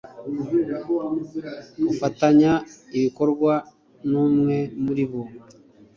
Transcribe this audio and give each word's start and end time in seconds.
ufatanya 1.91 2.53
ibikorwa 2.97 3.53
n 4.11 4.13
umwe 4.25 4.57
muri 4.83 5.03
bo 5.11 5.21